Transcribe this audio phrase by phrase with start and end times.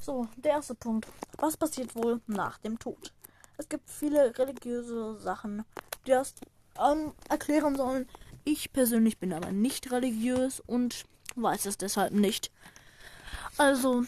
[0.00, 1.06] So, der erste Punkt.
[1.36, 3.12] Was passiert wohl nach dem Tod?
[3.58, 5.62] Es gibt viele religiöse Sachen,
[6.06, 6.34] die das
[6.78, 8.08] ähm, erklären sollen.
[8.44, 11.04] Ich persönlich bin aber nicht religiös und
[11.36, 12.50] weiß es deshalb nicht.
[13.58, 14.04] Also,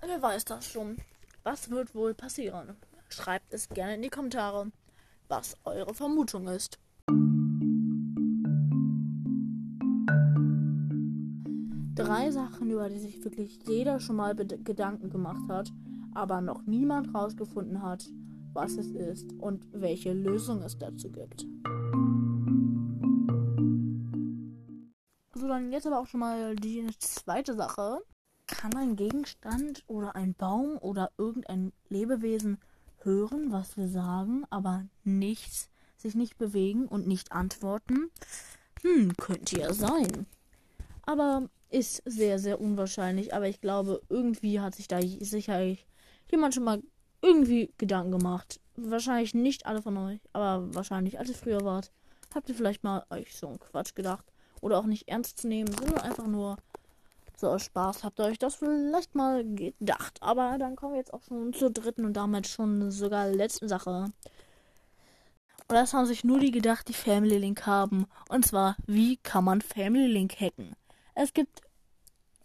[0.00, 0.96] wer weiß das schon?
[1.44, 2.74] Was wird wohl passieren?
[3.10, 4.72] Schreibt es gerne in die Kommentare,
[5.28, 6.78] was eure Vermutung ist.
[11.96, 15.72] Drei Sachen, über die sich wirklich jeder schon mal Gedanken gemacht hat,
[16.12, 18.06] aber noch niemand rausgefunden hat,
[18.52, 21.46] was es ist und welche Lösung es dazu gibt.
[25.34, 28.02] So, dann jetzt aber auch schon mal die zweite Sache.
[28.46, 32.58] Kann ein Gegenstand oder ein Baum oder irgendein Lebewesen
[32.98, 38.10] hören, was wir sagen, aber nichts, sich nicht bewegen und nicht antworten?
[38.82, 40.26] Hm, könnte ja sein.
[41.06, 43.34] Aber ist sehr, sehr unwahrscheinlich.
[43.34, 45.86] Aber ich glaube, irgendwie hat sich da sicherlich
[46.30, 46.82] jemand schon mal
[47.22, 48.60] irgendwie Gedanken gemacht.
[48.76, 51.90] Wahrscheinlich nicht alle von euch, aber wahrscheinlich, als ihr früher wart,
[52.34, 54.24] habt ihr vielleicht mal euch so einen Quatsch gedacht.
[54.60, 56.56] Oder auch nicht ernst zu nehmen, sondern einfach nur
[57.38, 60.18] so aus Spaß habt ihr euch das vielleicht mal gedacht.
[60.22, 64.06] Aber dann kommen wir jetzt auch schon zur dritten und damit schon sogar letzten Sache.
[65.68, 68.06] Und das haben sich nur die gedacht, die Family Link haben.
[68.30, 70.74] Und zwar, wie kann man Family Link hacken?
[71.16, 71.62] Es gibt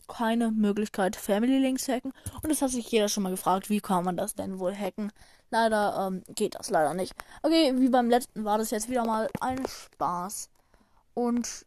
[0.07, 2.13] keine Möglichkeit, Family Links hacken.
[2.41, 5.11] Und das hat sich jeder schon mal gefragt, wie kann man das denn wohl hacken?
[5.49, 7.13] Leider ähm, geht das leider nicht.
[7.43, 10.49] Okay, wie beim letzten war das jetzt wieder mal ein Spaß.
[11.13, 11.65] Und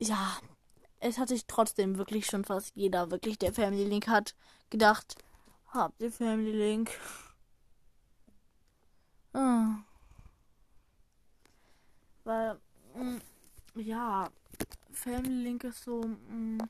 [0.00, 0.36] ja,
[0.98, 4.34] es hat sich trotzdem wirklich schon fast jeder, wirklich der Family Link hat,
[4.70, 5.14] gedacht,
[5.68, 6.90] habt ihr Family Link?
[9.32, 9.76] Ah.
[12.24, 12.58] Weil,
[12.96, 13.20] mh, mm,
[13.76, 14.28] ja,
[14.98, 16.68] Family Link ist so mh, mm,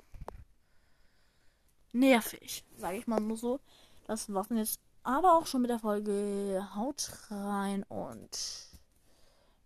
[1.92, 3.60] nervig, sage ich mal nur so.
[4.06, 6.68] Das war's jetzt aber auch schon mit der Folge.
[6.74, 8.30] Haut rein und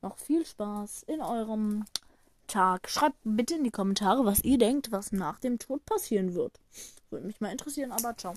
[0.00, 1.84] noch viel Spaß in eurem
[2.46, 2.88] Tag.
[2.88, 6.60] Schreibt bitte in die Kommentare, was ihr denkt, was nach dem Tod passieren wird.
[7.10, 8.34] Würde mich mal interessieren, aber ciao.